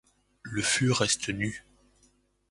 Le 0.41 0.63
fût 0.63 0.89
reste 0.89 1.29
nu. 1.29 1.63